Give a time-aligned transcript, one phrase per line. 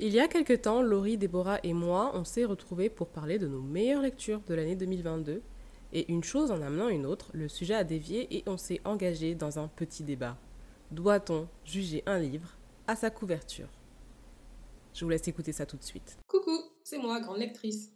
[0.00, 3.48] Il y a quelque temps, Laurie, Déborah et moi, on s'est retrouvés pour parler de
[3.48, 5.42] nos meilleures lectures de l'année 2022.
[5.92, 9.34] Et une chose en amenant une autre, le sujet a dévié et on s'est engagé
[9.34, 10.38] dans un petit débat.
[10.92, 12.56] Doit-on juger un livre
[12.86, 13.66] à sa couverture?
[14.94, 16.16] Je vous laisse écouter ça tout de suite.
[16.28, 17.90] Coucou, c'est moi, grande lectrice.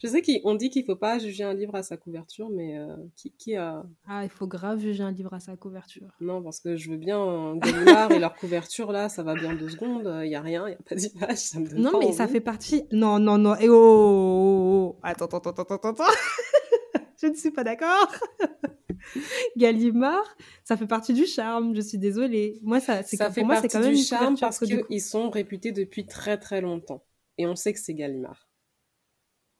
[0.00, 2.96] Je sais qu'on dit qu'il faut pas juger un livre à sa couverture, mais euh,
[3.16, 3.84] qui, qui, a...
[4.06, 6.08] Ah, il faut grave juger un livre à sa couverture.
[6.20, 9.54] Non, parce que je veux bien euh, Gallimard et leur couverture, là, ça va bien
[9.54, 11.90] deux secondes, il y a rien, il n'y a pas d'image, ça me donne Non,
[11.92, 12.14] pas mais envie.
[12.16, 12.84] ça fait partie...
[12.92, 14.98] Non, non, non, et oh, oh, oh, oh.
[15.02, 16.04] Attends, attends, attends, attends, attends.
[17.20, 18.06] je ne suis pas d'accord.
[19.56, 22.58] Gallimard, ça fait partie du charme, je suis désolée.
[22.62, 24.78] Moi, ça, c'est Ça fait pour moi, c'est partie quand même du charme parce du
[24.80, 27.04] coup- qu'ils sont réputés depuis très très longtemps.
[27.38, 28.48] Et on sait que c'est Gallimard.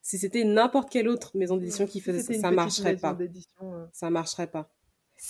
[0.02, 3.16] Si c'était n'importe quelle autre maison d'édition qui faisait ça, une ça marcherait pas.
[3.62, 3.86] euh.
[3.92, 4.70] Ça marcherait pas.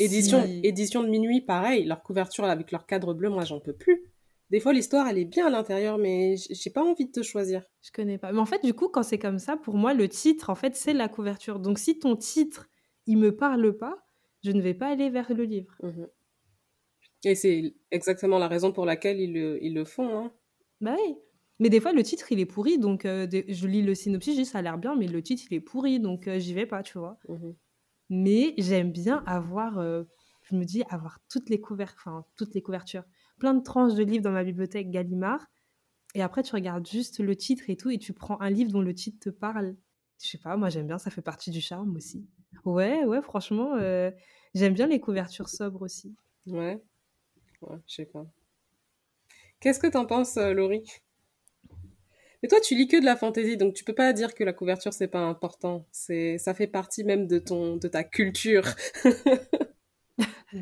[0.01, 0.61] Édition, Si.
[0.65, 4.03] édition de minuit, pareil, leur couverture avec leur cadre bleu, moi j'en peux plus.
[4.49, 7.63] Des fois l'histoire elle est bien à l'intérieur, mais j'ai pas envie de te choisir.
[7.83, 8.33] Je connais pas.
[8.33, 10.75] Mais en fait, du coup, quand c'est comme ça, pour moi, le titre, en fait,
[10.75, 11.59] c'est la couverture.
[11.59, 12.69] Donc, si ton titre,
[13.07, 13.99] il me parle pas,
[14.45, 15.75] je ne vais pas aller vers le livre.
[15.83, 16.09] Mhm.
[17.25, 20.19] Et c'est exactement la raison pour laquelle ils le, ils le font.
[20.19, 20.33] Hein.
[20.81, 21.17] Bah oui.
[21.63, 22.77] Mais des fois, le titre, il est pourri.
[22.77, 25.23] Donc, euh, des- je lis le synopsis, je dis, ça a l'air bien, mais le
[25.23, 26.01] titre, il est pourri.
[26.01, 27.19] Donc, euh, j'y vais pas, tu vois.
[27.29, 27.55] Mhm.
[28.11, 30.03] Mais j'aime bien avoir, euh,
[30.43, 33.05] je me dis, avoir toutes les, couver- enfin, toutes les couvertures.
[33.39, 35.47] Plein de tranches de livres dans ma bibliothèque Gallimard.
[36.17, 38.83] Et après, tu regardes juste le titre et tout, et tu prends un livre dont
[38.83, 39.77] le titre te parle.
[40.21, 42.27] Je sais pas, moi, j'aime bien, ça fait partie du charme aussi.
[42.65, 43.77] Ouais, ouais, franchement,
[44.55, 46.13] j'aime bien les couvertures sobres aussi.
[46.49, 46.83] Ouais.
[47.63, 48.27] Ouais, je sais pas.
[49.61, 50.85] Qu'est-ce que t'en penses, Laurie?
[52.43, 54.53] Mais toi, tu lis que de la fantaisie, donc tu peux pas dire que la
[54.53, 55.87] couverture c'est pas important.
[55.93, 58.65] C'est, ça fait partie même de ton, de ta culture.
[60.53, 60.59] Ben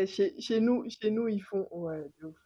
[0.00, 1.66] ouais, chez, chez nous, chez nous, ils font.
[1.72, 2.36] Ouais, de ouf.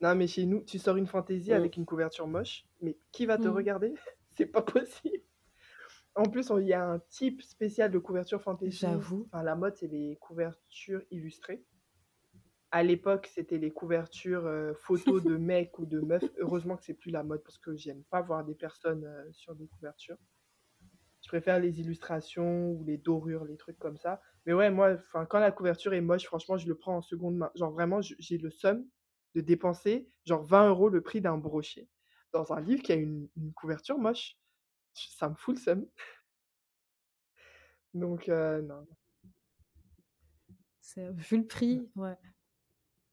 [0.00, 1.54] Non, mais chez nous, tu sors une fantaisie Mm.
[1.54, 3.52] avec une couverture moche, mais qui va te Mm.
[3.56, 3.94] regarder?
[4.36, 5.18] C'est pas possible.
[6.14, 8.78] En plus, il y a un type spécial de couverture fantaisie.
[8.78, 9.26] J'avoue.
[9.32, 11.64] Enfin, la mode, c'est les couvertures illustrées.
[12.72, 16.24] À l'époque, c'était les couvertures euh, photos de mecs ou de meufs.
[16.38, 19.54] Heureusement que c'est plus la mode parce que j'aime pas voir des personnes euh, sur
[19.54, 20.16] des couvertures.
[21.22, 24.20] Je préfère les illustrations ou les dorures, les trucs comme ça.
[24.46, 27.36] Mais ouais, moi, enfin, quand la couverture est moche, franchement, je le prends en seconde
[27.36, 27.50] main.
[27.54, 28.86] Genre vraiment, j'ai le somme
[29.34, 31.88] de dépenser genre 20 euros le prix d'un brochet
[32.32, 34.36] dans un livre qui a une, une couverture moche.
[34.94, 35.86] Ça me fout le seum.
[37.94, 38.86] Donc, euh, non.
[40.80, 42.16] C'est- Vu le prix, ouais.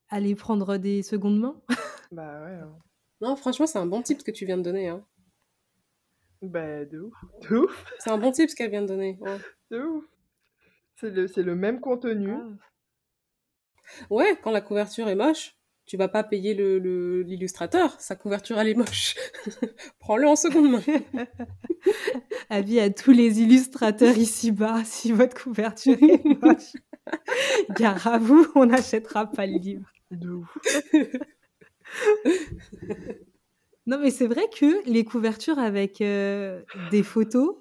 [0.09, 1.62] Aller prendre des secondes mains.
[2.12, 2.53] Bah ouais.
[2.56, 2.75] hein.
[3.22, 4.88] Non, franchement, c'est un bon tip que tu viens de donner.
[4.88, 5.06] Hein.
[6.42, 7.14] Bah, de ouf.
[7.50, 7.86] De ouf.
[8.00, 9.18] C'est un bon tip ce qu'elle vient de donner.
[9.22, 9.38] ouais.
[9.70, 10.06] De ouf.
[10.96, 12.28] C'est le, c'est le même contenu.
[12.30, 12.58] Grave.
[14.09, 15.56] Ouais, quand la couverture est moche,
[15.86, 18.00] tu vas pas payer le, le- l'illustrateur.
[18.02, 19.16] Sa couverture, elle est moche.
[20.00, 20.81] Prends-le en seconde main.
[22.50, 26.74] Avis à tous les illustrateurs ici-bas, si votre couverture est moche,
[27.78, 29.91] gare à vous, on n'achètera pas le livre.
[30.12, 30.58] De ouf.
[33.86, 36.62] Non, mais c'est vrai que les couvertures avec euh,
[36.92, 37.56] des photos,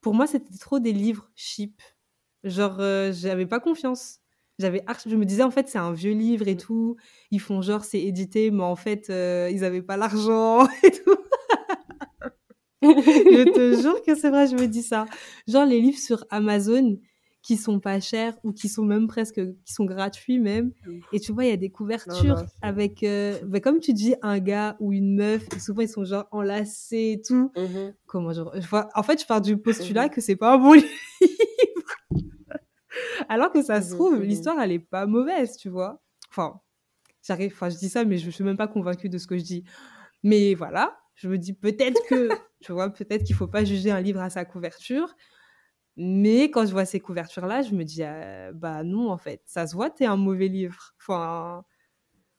[0.00, 1.82] pour moi, c'était trop des livres cheap.
[2.44, 4.20] Genre, euh, j'avais pas confiance.
[4.58, 6.96] J'avais Je me disais, en fait, c'est un vieux livre et tout.
[7.30, 11.16] Ils font genre, c'est édité, mais en fait, euh, ils avaient pas l'argent et tout.
[12.82, 15.06] je te jure que c'est vrai, je me dis ça.
[15.46, 16.98] Genre, les livres sur Amazon
[17.46, 20.72] qui sont pas chers ou qui sont même presque, qui sont gratuits même.
[21.12, 24.40] Et tu vois, il y a des couvertures avec, euh, bah, comme tu dis, un
[24.40, 25.46] gars ou une meuf.
[25.54, 27.52] Et souvent, ils sont genre enlacés et tout.
[27.56, 27.94] Mhm.
[28.06, 28.42] Comment je...
[28.60, 30.10] je vois- En fait, je pars du postulat Mhm.
[30.10, 30.88] que c'est pas un bon livre.
[33.28, 34.22] Alors que ça se Mhm, trouve, mhm.
[34.22, 36.00] l'histoire, elle est pas mauvaise, tu vois.
[36.30, 36.60] Enfin,
[37.22, 39.44] j'arrive, enfin, je dis ça, mais je suis même pas convaincue de ce que je
[39.44, 39.64] dis.
[40.22, 42.30] Mais voilà, je me dis peut-être que,
[42.60, 45.14] tu vois, peut-être qu'il faut pas juger un livre à sa couverture.
[45.96, 49.66] Mais quand je vois ces couvertures-là, je me dis, euh, bah non, en fait, ça
[49.66, 50.94] se voit, t'es un mauvais livre.
[51.00, 51.64] Enfin,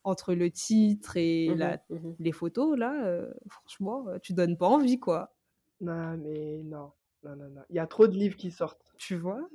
[0.04, 2.18] entre le titre et la- mhm.
[2.20, 5.36] les photos, là, euh, franchement, euh, tu donnes pas envie, quoi.
[5.80, 6.92] Non, mais non.
[7.24, 7.66] Non, non, non.
[7.70, 8.94] Il y a trop de livres qui sortent.
[8.98, 9.48] Tu vois?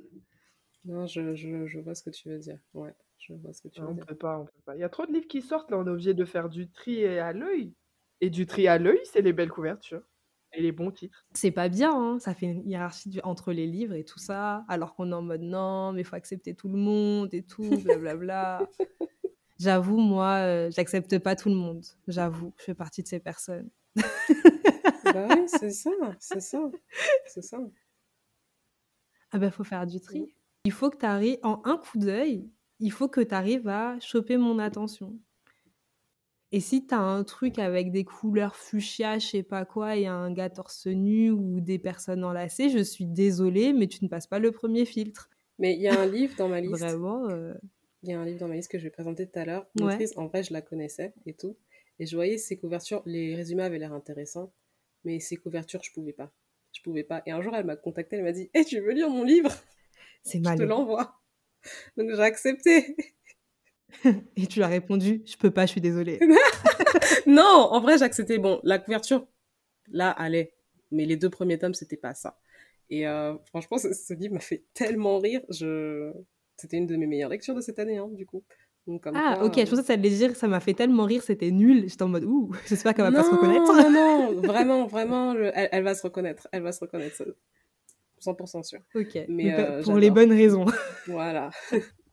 [0.85, 2.59] Non, je, je, je vois ce que tu veux dire.
[2.73, 4.07] Ouais, je vois ce que tu Non, veux on dire.
[4.07, 4.75] peut pas, on peut pas.
[4.75, 6.71] Il y a trop de livres qui sortent, là, on est obligé de faire du
[6.71, 7.75] tri à l'œil.
[8.21, 10.03] Et du tri à l'œil, c'est les belles couvertures.
[10.55, 11.25] Et les bons titres.
[11.33, 14.63] C'est pas bien, hein, ça fait une hiérarchie du- entre les livres et tout ça,
[14.67, 17.63] alors qu'on est en mode non, mais il faut accepter tout le monde et tout,
[17.83, 18.69] blablabla.
[19.59, 21.83] J'avoue, moi, euh, j'accepte pas tout le monde.
[22.07, 23.69] J'avoue, je fais partie de ces personnes.
[23.95, 25.89] bah oui, c'est ça,
[26.19, 26.59] c'est ça,
[27.27, 27.59] c'est ça.
[29.31, 30.35] Ah ben, faut faire du tri.
[30.65, 33.99] Il faut que tu arrives, en un coup d'œil, il faut que tu arrives à
[33.99, 35.17] choper mon attention.
[36.55, 40.31] Et si t'as un truc avec des couleurs fuchsia, je sais pas quoi, et un
[40.31, 44.37] gars torse nu ou des personnes enlacées, je suis désolée, mais tu ne passes pas
[44.37, 45.29] le premier filtre.
[45.57, 46.79] Mais il y a un livre dans ma liste.
[46.79, 47.27] Vraiment.
[47.29, 47.55] euh,
[48.03, 49.65] Il y a un livre dans ma liste que je vais présenter tout à l'heure.
[49.81, 49.97] Ouais.
[50.15, 51.57] En vrai, je la connaissais et tout.
[51.99, 53.01] Et je voyais ses couvertures.
[53.07, 54.53] Les résumés avaient l'air intéressants.
[55.05, 56.31] Mais ses couvertures, je pouvais pas.
[56.71, 57.23] Je pouvais pas.
[57.25, 58.17] Et un jour, elle m'a contactée.
[58.17, 59.51] Elle m'a dit Hé, tu veux lire mon livre?
[60.21, 60.63] C'est Je te mal.
[60.67, 61.19] l'envoie.
[61.97, 62.95] Donc j'ai accepté.
[64.35, 66.19] Et tu as répondu, je peux pas, je suis désolée.
[67.27, 68.37] non, en vrai, j'ai accepté.
[68.37, 69.27] Bon, la couverture,
[69.91, 70.53] là, allait.
[70.91, 72.39] Mais les deux premiers tomes, c'était pas ça.
[72.89, 75.41] Et euh, franchement, ce, ce livre m'a fait tellement rire.
[75.49, 76.11] Je...
[76.57, 78.43] C'était une de mes meilleures lectures de cette année, hein, du coup.
[78.85, 80.73] Donc, comme Ah, quoi, ok, je euh, pensais que ça allait dire, ça m'a fait
[80.73, 81.89] tellement rire, c'était nul.
[81.89, 83.73] J'étais en mode, ouh, j'espère qu'elle va pas se reconnaître.
[83.73, 86.47] Non, non, vraiment, vraiment, je- elle, elle va se reconnaître.
[86.51, 87.25] Elle va se reconnaître, ça-
[88.19, 88.79] 100% sûr.
[88.95, 90.65] Ok, Mais, euh, pour les bonnes raisons.
[91.07, 91.49] Voilà.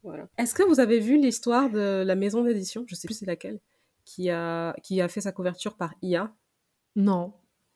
[0.02, 0.26] Voilà.
[0.38, 3.60] Est-ce que vous avez vu l'histoire de la maison d'édition, je sais plus c'est laquelle,
[4.04, 6.32] qui a, qui a fait sa couverture par IA
[6.96, 7.32] Non.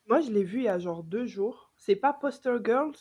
[0.08, 1.72] Moi, je l'ai vu il y a genre deux jours.
[1.76, 2.94] C'est pas Poster Girls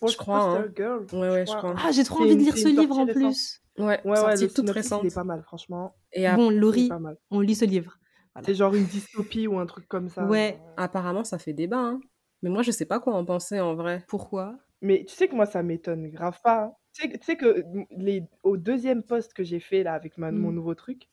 [0.00, 0.62] Post- crois, hein.
[0.62, 1.06] Poster Girl.
[1.12, 1.74] Ouais, ouais, je crois.
[1.78, 3.60] Ah, j'ai trop envie de lire ce livre en plus.
[3.78, 5.00] Ouais, Ouais, ouais, sortie le toute récente.
[5.04, 5.96] il est pas mal, franchement.
[6.12, 7.16] Et a- Bon, Laurie, pas mal.
[7.30, 7.98] on lit ce livre.
[8.34, 8.46] Voilà.
[8.46, 10.24] C'est genre une dystopie ou un truc comme ça.
[10.26, 10.60] Ouais.
[10.76, 11.78] apparemment, ça fait débat.
[11.78, 12.00] hein.
[12.42, 14.04] Mais moi, je sais pas quoi en penser en vrai.
[14.08, 14.56] Pourquoi?
[14.80, 16.64] Mais tu sais que moi, ça m'étonne grave pas.
[16.64, 16.72] hein.
[16.94, 20.54] Tu sais, que- les, au deuxième post que j'ai fait là avec ma- mon Mm.
[20.54, 21.08] nouveau truc,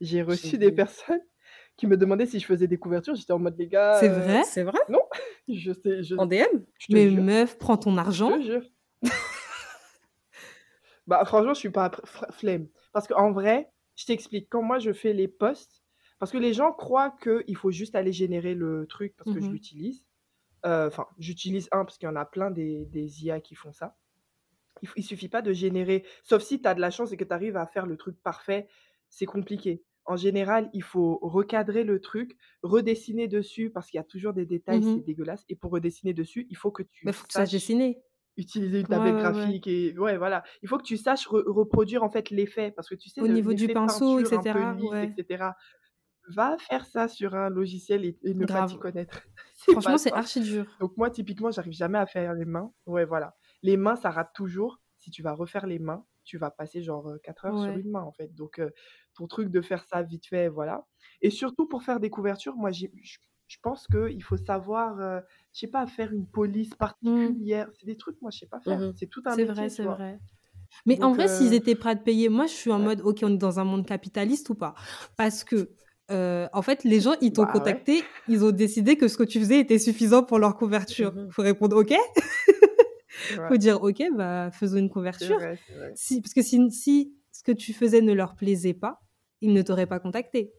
[0.00, 1.20] j'ai reçu des personnes
[1.76, 3.14] qui me demandaient si je faisais des couvertures.
[3.16, 4.44] J'étais en mode, les gars, C'est euh, vrai?
[4.44, 4.78] C'est vrai?
[5.48, 7.22] je sais, je, En DM je te Mais jure.
[7.24, 8.30] meuf, prends ton Je argent.
[8.30, 8.62] te jure.
[11.06, 11.90] bah, franchement, je suis pas
[12.30, 12.68] flemme.
[12.92, 15.82] Parce qu'en vrai, je t'explique, quand moi je fais les posts,
[16.18, 19.46] parce que les gens croient qu'il faut juste aller générer le truc parce que je
[19.46, 19.52] Mhm.
[19.52, 20.06] l'utilise.
[20.66, 23.72] Euh, Enfin, j'utilise un parce qu'il y en a plein des, des IA qui font
[23.72, 23.96] ça.
[24.84, 27.24] Il, il suffit pas de générer, sauf si tu as de la chance et que
[27.24, 28.68] tu arrives à faire le truc parfait,
[29.08, 29.82] c'est compliqué.
[30.06, 34.44] En général, il faut recadrer le truc, redessiner dessus parce qu'il y a toujours des
[34.44, 34.94] détails, Mhm.
[34.96, 35.44] c'est dégueulasse.
[35.48, 38.02] Et pour redessiner dessus, il faut que tu Il faut que ça soit saches dessiné.
[38.36, 39.32] utiliser une Ouais, tablette ouais, ouais.
[39.32, 42.88] graphique et ouais voilà il faut que tu saches re- reproduire en fait l'effet parce
[42.88, 45.14] que tu sais Au le- niveau du l'effet pinceau, peinture etc., un peu lisse ouais.
[45.16, 45.44] etc
[46.28, 48.78] va faire ça sur un logiciel et, et ne pas t'y Grave.
[48.78, 49.22] connaître
[49.54, 50.66] C'est Franchement, pas c'est archi dur.
[50.80, 54.32] donc moi typiquement j'arrive jamais à faire les mains ouais voilà les mains ça rate
[54.34, 57.90] toujours si tu vas refaire les mains tu vas passer genre 4 heures sur une
[57.90, 58.70] main en fait donc euh,
[59.14, 60.86] ton truc de faire ça vite fait voilà
[61.22, 62.92] et surtout pour faire des couvertures moi j'ai-
[63.46, 65.20] je pense qu'il faut savoir, euh,
[65.52, 67.44] je sais pas, faire une police Mm.
[67.44, 67.68] particulière.
[67.78, 68.80] C'est des trucs, moi, je sais pas faire.
[68.80, 68.92] Mhm.
[68.94, 70.18] C'est tout un C'est vrai, c'est vrai.
[70.86, 72.84] Mais en vrai, s'ils étaient prêts à te payer, moi, je suis en ouais.
[72.84, 74.74] mode, ok, on est dans un monde capitaliste ou pas?
[75.16, 75.70] Parce que,
[76.10, 77.86] euh, en fait, les gens, ils t'ont Bah ouais.
[77.86, 81.14] contacté, ils ont décidé que ce que tu faisais était suffisant pour leur couverture.
[81.14, 81.28] Mhm.
[81.30, 81.94] Faut répondre, ok?
[83.30, 84.90] Ouais, Faut dire, ok, bah, faisons une.
[85.94, 89.00] Si, parce que si, si ce que tu faisais ne leur plaisait pas,
[89.40, 90.52] ils ne t'auraient pas contacté.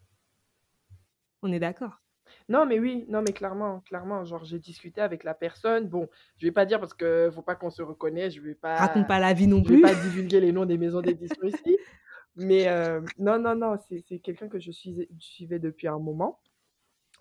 [1.42, 2.02] On est d'accord.
[2.48, 5.88] Non, mais oui, non, mais clairement, clairement, genre, j'ai discuté avec la personne.
[5.88, 6.08] Bon,
[6.38, 9.16] je vais pas dire parce que faut pas qu'on se reconnaisse, je vais Raconte pas,
[9.16, 9.82] pas la vie non je vais plus.
[9.82, 11.78] pas divulguer les noms des maisons d'édition ici.
[12.36, 16.40] Mais euh, non, non, non, c'est c'est quelqu'un que je suis, suivais depuis un moment.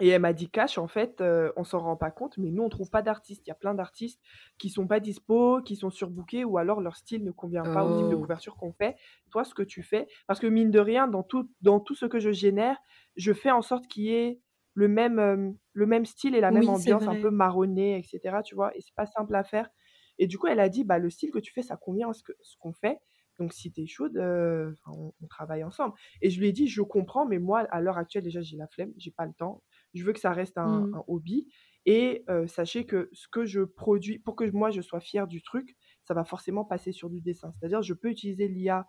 [0.01, 2.63] Et elle m'a dit, Cash, en fait, euh, on s'en rend pas compte, mais nous,
[2.65, 3.47] on trouve pas d'artistes.
[3.47, 4.21] Il y a plein d'artistes
[4.59, 7.93] qui sont pas dispo, qui sont surbookés, ou alors leur style ne convient pas au
[7.93, 8.17] type de Oh.
[8.17, 8.97] couverture qu'on fait.
[9.31, 12.07] Toi, ce que tu fais, parce que mine de rien, dans tout, dans tout ce
[12.07, 12.77] que je génère,
[13.17, 14.41] je fais en sorte qu'il y ait
[14.75, 18.43] le même, euh, le même style et la même Oui, ambiance un peu marronnée, etc.
[18.43, 19.71] Tu vois, et c'est pas simple à faire.
[20.19, 22.13] Et du coup, elle a dit, bah, le style que tu fais, ça convient à
[22.13, 22.99] ce que- ce qu'on fait.
[23.39, 25.95] Donc, si tu es chaude, euh, on, on travaille ensemble.
[26.23, 28.69] Et je lui ai dit, je comprends, mais moi, à l'heure actuelle, déjà, j'ai la
[28.69, 29.63] flemme, j'ai pas le temps.
[29.95, 30.95] Je veux que ça reste un, Mm.
[30.95, 31.49] un hobby.
[31.87, 35.43] Et euh, sachez que ce que je produis, pour que moi, je sois fière du
[35.43, 37.53] truc, ça va forcément passer sur du dessin.
[37.59, 38.87] C'est-à-dire, je peux utiliser l'IA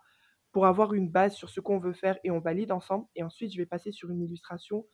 [0.52, 3.06] pour avoir une base sur ce qu'on veut faire et on valide ensemble.
[3.14, 4.86] Et ensuite, je vais passer sur une illustration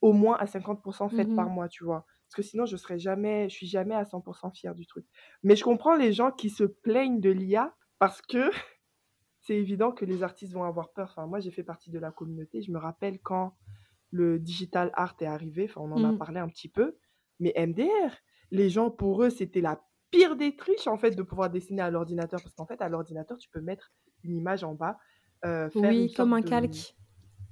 [0.00, 1.50] au moins à 50% faite par Mhm.
[1.50, 2.06] moi, tu vois?
[2.28, 5.06] Parce que sinon, je serais jamais, je suis jamais à 100% fière du truc.
[5.42, 8.50] Mais je comprends les gens qui se plaignent de l'IA parce que
[9.40, 11.10] c'est évident que les artistes vont avoir peur.
[11.10, 12.62] Enfin, moi, j'ai fait partie de la communauté.
[12.62, 13.54] Je me rappelle quand
[14.14, 16.18] le digital art est arrivé, enfin, on en a Mm.
[16.18, 16.98] parlé un petit peu.
[17.40, 18.16] Mais MDR,
[18.52, 21.90] les gens, pour eux, c'était la pire des triches, en fait, de pouvoir dessiner à
[21.90, 22.42] l'ordinateur.
[22.42, 23.92] Parce qu'en fait, à l'ordinateur, tu peux mettre
[24.22, 24.98] une image en bas,
[25.44, 26.96] euh, faire Oui, une comme sorte un de, calque.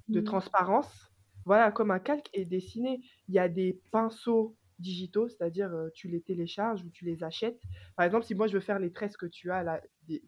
[0.09, 0.23] de Mm.
[0.23, 1.13] transparence.
[1.45, 3.01] Voilà, comme un calque et dessiné.
[3.29, 7.61] Il y a des pinceaux digitaux, c'est-à-dire euh, tu les télécharges ou tu les achètes.
[7.97, 9.81] Par exemple, si moi je veux faire les tresses que tu as là,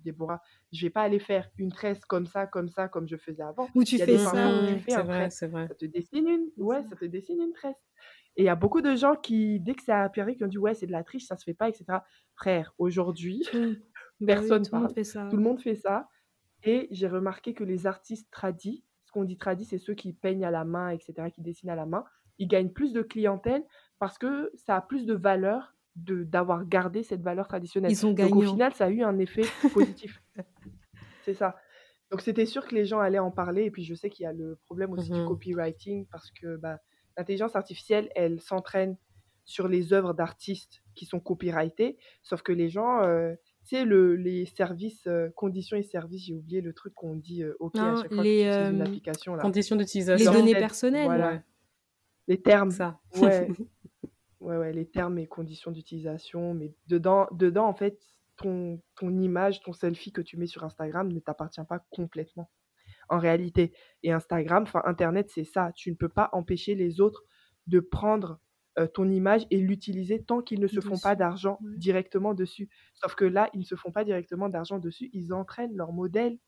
[0.02, 0.40] Déborah,
[0.73, 3.69] je vais pas aller faire une tresse comme ça, comme ça, comme je faisais avant.
[3.75, 4.31] Où tu fais ça.
[4.76, 5.31] tu fais C'est un vrai, trait.
[5.31, 5.69] c'est vrai.
[5.69, 6.97] Ça te dessine une, ouais, ça.
[6.97, 7.76] te dessine une tresse.
[8.37, 10.49] Et il y a beaucoup de gens qui, dès que ça a apparu, qui ont
[10.49, 11.85] dit ouais, c'est de la triche, ça se fait pas, etc.
[12.35, 13.76] Frère, aujourd'hui, Tout- bah
[14.21, 14.95] oui, personne tout le monde parle.
[14.95, 15.28] fait ça.
[15.31, 16.09] Tout le monde fait ça.
[16.64, 20.45] Et j'ai remarqué que les artistes tradis, ce qu'on dit tradis, c'est ceux qui peignent
[20.47, 22.04] à la main, etc., qui dessinent à la main.
[22.38, 23.62] Ils gagnent plus de clientèle
[24.00, 27.90] parce que ça a plus de valeur d'avoir gardé cette valeur traditionnelle.
[27.92, 28.52] Ils sont Donc au gagnants.
[28.52, 30.22] final, ça a eu un effet positif.
[31.24, 31.56] C'est ça.
[32.10, 33.64] Donc c'était sûr que les gens allaient en parler.
[33.64, 35.26] Et puis je sais qu'il y a le problème aussi du Mhm.
[35.28, 36.78] copywriting parce que bah,
[37.16, 38.96] l'intelligence artificielle, elle s'entraîne
[39.46, 41.98] sur les œuvres d'artistes qui sont copyrightées.
[42.22, 43.34] Sauf que les gens, euh,
[43.66, 47.42] tu sais, le, les services, euh, conditions et services, j'ai oublié le truc qu'on dit
[47.42, 49.34] euh, OK à chaque fois les, que une euh, application.
[49.34, 49.42] Là.
[49.42, 50.32] Conditions Les d'utilisation.
[50.32, 51.04] données Genre, personnelles.
[51.06, 51.32] Voilà.
[51.32, 51.42] Ouais.
[52.28, 52.70] Les termes.
[52.70, 52.98] Ça.
[53.20, 53.48] Ouais.
[54.44, 57.98] Ouais, ouais, les termes et conditions d'utilisation, mais dedans, dedans, en fait,
[58.36, 62.50] ton, ton image, ton selfie que tu mets sur Instagram ne t'appartient pas complètement,
[63.08, 63.72] en réalité.
[64.02, 65.72] Et Instagram, enfin, Internet, c'est ça.
[65.74, 67.22] Tu ne peux pas empêcher les autres
[67.66, 68.38] de prendre
[68.78, 72.68] euh, ton image et l'utiliser tant qu'ils ne se font pas d'argent directement dessus.
[72.92, 76.38] Sauf que là, ils ne se font pas directement d'argent dessus, ils entraînent leur modèle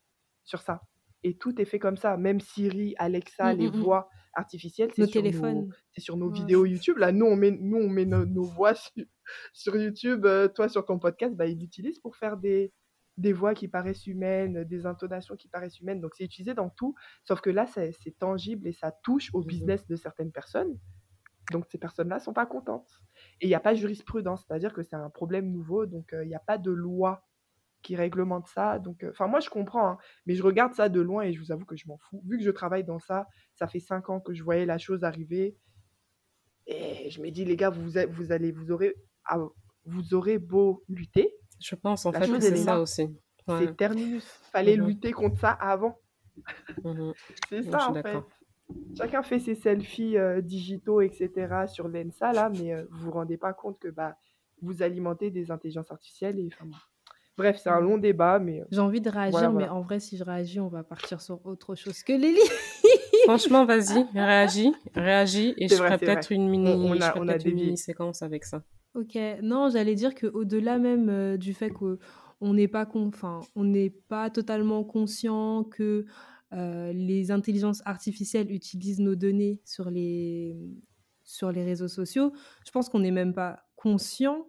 [0.45, 0.83] sur ça.
[1.23, 2.19] Et tout est fait comme ça.
[2.19, 3.81] Même Siri, Alexa, Mm, les mm, mm.
[3.81, 5.75] voix artificielles, c'est sur nos, téléphones.
[5.93, 6.35] c'est sur nos Ouais.
[6.39, 6.99] vidéos YouTube.
[6.99, 9.05] Là, nous, on met, nous, on met nos, nos voix sur,
[9.53, 10.25] sur YouTube.
[10.27, 12.73] euh, toi, sur ton podcast, bah, ils l'utilisent pour faire des,
[13.17, 16.01] des voix qui paraissent humaines, des intonations qui paraissent humaines.
[16.01, 16.95] Donc, c'est utilisé dans tout.
[17.25, 19.47] Sauf que là, c'est tangible et ça touche au Mhm.
[19.47, 20.79] business de certaines personnes.
[21.53, 22.91] Donc, ces personnes-là sont pas contentes.
[23.41, 25.87] Et il n'y a pas de jurisprudence, c'est-à-dire que c'est un problème nouveau.
[25.87, 27.26] Donc, euh, il n'y a pas de loi
[27.87, 28.79] qui réglemente ça.
[28.81, 31.41] Donc, euh, enfin, moi, je comprends, hein, mais je regarde ça de loin et je
[31.41, 32.21] vous avoue que je m'en fous.
[32.27, 35.05] Vu que je travaille dans ça, ça fait cinq ans que je voyais la chose
[35.05, 35.57] arriver.
[36.67, 38.97] Et je me dis, les gars, vous, a- vous allez, vous aurez,
[39.85, 43.03] vous aurez beau lutter, Je pense en La fait que c'est est ça aussi.
[43.49, 43.59] Ouais.
[43.67, 44.25] c'est terminus.
[44.53, 44.87] Fallait Mhm.
[44.89, 45.97] lutter contre ça avant.
[46.85, 47.13] Mhm.
[47.49, 48.19] C'est ça, en fait.
[48.99, 51.67] Chacun fait ses selfies euh, digitaux, etc.
[51.69, 54.17] sur l'ENSA, là, mais euh, vous vous rendez pas compte que bah,
[54.61, 56.41] vous alimentez des intelligences artificielles.
[56.41, 56.69] Et, enfin.
[57.37, 60.01] Bref, c'est un long débat, mais euh, J'ai envie de réagir, Voilà, mais en vrai,
[60.01, 62.53] si je réagis, on va partir sur autre chose que les livres.
[63.25, 67.09] Franchement, vas-y, réagis, réagis, et je vrai, ferai peut-être une mini, On- on je a-
[67.11, 67.65] ferai on a peut-être une dévié.
[67.67, 68.63] mini séquence avec ça.
[68.95, 71.99] Ok, non, j'allais dire que au-delà même euh, du fait que
[72.41, 76.07] on n'est pas con- enfin, on n'est pas totalement conscient que
[76.55, 80.57] euh, les intelligences artificielles utilisent nos données sur les
[81.25, 82.33] sur les réseaux sociaux.
[82.65, 84.47] Je pense qu'on n'est même pas conscient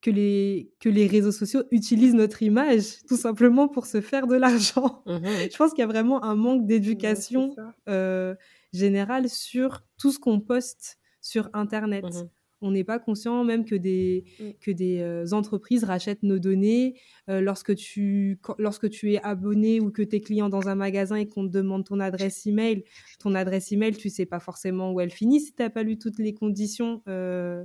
[0.00, 4.36] que les que les réseaux sociaux utilisent notre image tout simplement pour se faire de
[4.36, 5.02] l'argent.
[5.06, 5.22] Mhm.
[5.50, 7.54] Je pense qu'il y a vraiment un manque d'éducation
[7.88, 8.34] euh,
[8.72, 12.04] générale sur tout ce qu'on poste sur Internet.
[12.04, 12.28] Mhm.
[12.60, 14.24] On n'est pas conscient même que des,
[14.60, 16.98] que des euh, entreprises rachètent nos données.
[17.30, 20.74] Euh, lorsque, tu, quand- lorsque tu es abonné ou que tu es client dans un
[20.74, 22.82] magasin et qu'on te demande ton adresse email,
[23.20, 25.98] ton adresse email, tu sais pas forcément où elle finit si tu n'as pas lu
[25.98, 27.64] toutes les conditions, euh,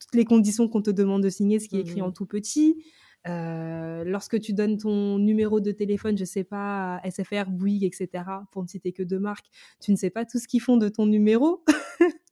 [0.00, 2.08] toutes les conditions qu'on te demande de signer, ce qui est écrit Mhm.
[2.08, 2.84] en tout petit.
[3.28, 8.62] Euh, lorsque tu donnes ton numéro de téléphone, je sais pas, SFR, Bouygues, etc., pour
[8.62, 9.46] ne citer que deux marques,
[9.80, 11.64] tu ne sais pas tout ce qu'ils font de ton numéro.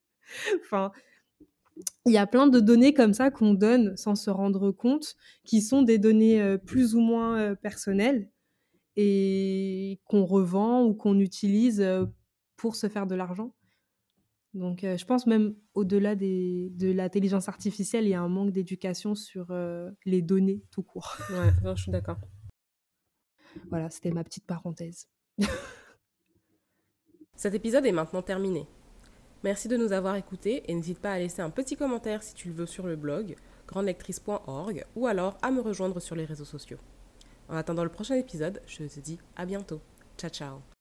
[0.65, 0.93] enfin,
[2.07, 5.63] il y a plein de données comme ça qu'on donne sans se rendre compte, qui
[5.63, 8.31] sont des données euh, plus ou moins euh, personnelles
[8.97, 11.85] et qu'on revend ou qu'on utilise
[12.57, 13.53] pour se faire de l'argent.
[14.55, 19.17] Donc, euh, je pense même au-delà de l'intelligence artificielle, il y a un manque d'éducation
[19.17, 21.17] sur euh, les données tout court.
[21.31, 22.19] Ouais, non, je suis d'accord.
[23.69, 25.09] Voilà, c'était ma petite parenthèse.
[27.37, 28.69] Cet épisode est maintenant terminé.
[29.43, 32.49] Merci de nous avoir écoutés et n'hésite pas à laisser un petit commentaire si tu
[32.49, 36.79] le veux sur le blog grandelectrice.org ou alors à me rejoindre sur les réseaux sociaux.
[37.49, 39.81] En attendant le prochain épisode, je te dis à bientôt.
[40.17, 40.74] Ciao ciao